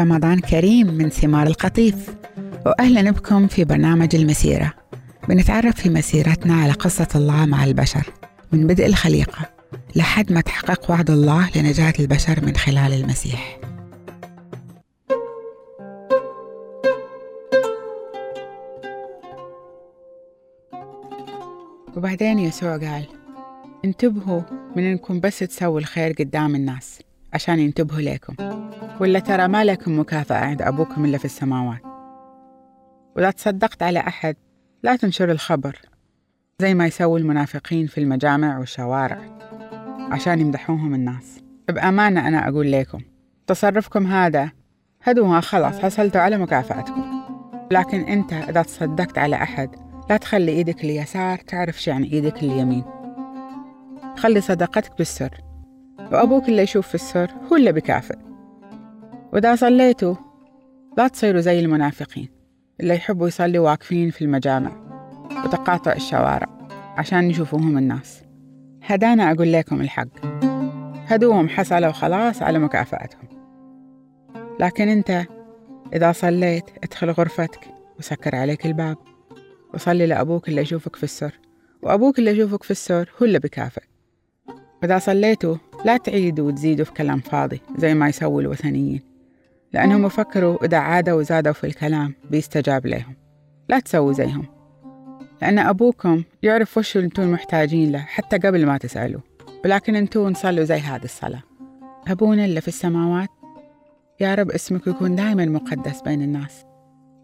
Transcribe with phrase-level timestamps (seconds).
[0.00, 2.14] رمضان كريم من ثمار القطيف.
[2.66, 4.72] وأهلا بكم في برنامج المسيرة.
[5.28, 8.06] بنتعرف في مسيرتنا على قصة الله مع البشر
[8.52, 9.46] من بدء الخليقة
[9.96, 13.60] لحد ما تحقق وعد الله لنجاة البشر من خلال المسيح.
[21.96, 23.06] وبعدين يسوع قال
[23.84, 24.42] انتبهوا
[24.76, 26.98] من إنكم بس تسووا الخير قدام الناس
[27.32, 28.34] عشان ينتبهوا لكم
[29.00, 31.82] ولا ترى ما لكم مكافأة عند أبوكم إلا في السماوات.
[33.16, 34.36] ولا تصدقت على أحد
[34.82, 35.78] لا تنشر الخبر
[36.58, 39.18] زي ما يسوي المنافقين في المجامع والشوارع
[40.10, 41.40] عشان يمدحوهم الناس.
[41.68, 43.00] بأمانة أنا أقول لكم
[43.46, 44.50] تصرفكم هذا
[45.02, 47.22] هدوها خلاص حصلتوا على مكافأتكم.
[47.70, 49.70] لكن أنت إذا تصدقت على أحد
[50.10, 52.84] لا تخلي إيدك اليسار تعرف شو يعني إيدك اليمين.
[54.16, 55.40] خلي صدقتك بالسر
[56.12, 58.29] وأبوك اللي يشوف في السر هو اللي بكافئ
[59.32, 60.14] وإذا صليتوا
[60.98, 62.28] لا تصيروا زي المنافقين
[62.80, 64.72] اللي يحبوا يصلوا واقفين في المجامع
[65.44, 66.46] وتقاطع الشوارع
[66.96, 68.22] عشان يشوفوهم الناس.
[68.82, 70.08] هدانا أقول لكم الحق.
[71.06, 73.28] هدوهم حصلوا خلاص على مكافأتهم.
[74.60, 75.24] لكن أنت
[75.92, 77.60] إذا صليت ادخل غرفتك
[77.98, 78.96] وسكر عليك الباب
[79.74, 81.38] وصلي لأبوك اللي يشوفك في السر.
[81.82, 83.82] وأبوك اللي يشوفك في السر هو اللي بكافئ
[84.82, 89.09] وإذا صليتوا لا تعيدوا وتزيدوا في كلام فاضي زي ما يسووا الوثنيين.
[89.72, 93.16] لأنهم يفكروا إذا عادوا وزادوا في الكلام بيستجاب لهم.
[93.68, 94.46] لا تسووا زيهم.
[95.42, 99.20] لأن أبوكم يعرف وش أنتم محتاجين له حتى قبل ما تسألوا
[99.64, 101.42] ولكن أنتم صلوا زي هذه الصلاة.
[102.08, 103.28] أبونا اللي في السماوات
[104.20, 106.64] يا رب اسمك يكون دائما مقدس بين الناس.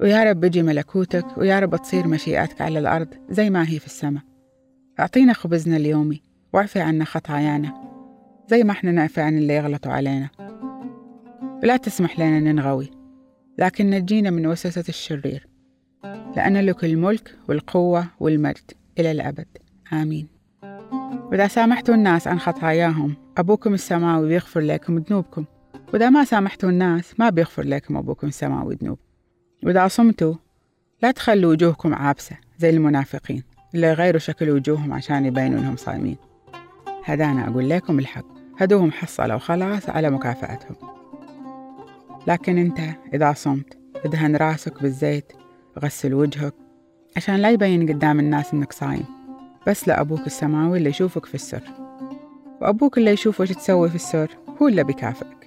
[0.00, 4.22] ويا رب بيجي ملكوتك ويا رب تصير مشيئتك على الأرض زي ما هي في السماء.
[5.00, 6.22] أعطينا خبزنا اليومي
[6.52, 7.74] واعفي عنا خطايانا
[8.48, 10.28] زي ما إحنا نعفي عن اللي يغلطوا علينا.
[11.64, 12.90] ولا تسمح لنا ننغوي
[13.58, 15.46] لكن نجينا من وسوسة الشرير.
[16.36, 19.46] لأن لك الملك والقوة والمجد إلى الأبد.
[19.92, 20.28] آمين.
[21.12, 25.44] وإذا سامحتوا الناس عن خطاياهم أبوكم السماوي بيغفر لكم ذنوبكم.
[25.92, 28.98] وإذا ما سامحتوا الناس ما بيغفر لكم أبوكم السماوي ذنوب.
[29.62, 30.34] وإذا صمتوا
[31.02, 33.42] لا تخلوا وجوهكم عابسة زي المنافقين
[33.74, 36.16] اللي يغيروا شكل وجوههم عشان يبينوا إنهم صايمين.
[37.04, 38.26] هدانا أقول لكم الحق.
[38.58, 41.03] هدوهم حصلوا خلاص على مكافأتهم.
[42.26, 42.80] لكن أنت
[43.14, 45.32] إذا صمت ادهن راسك بالزيت
[45.78, 46.54] غسل وجهك
[47.16, 49.04] عشان لا يبين قدام الناس إنك صايم.
[49.66, 51.62] بس لأبوك السماوي اللي يشوفك في السر.
[52.60, 54.30] وأبوك اللي يشوف وش تسوي في السر
[54.62, 55.43] هو اللي بيكافئك.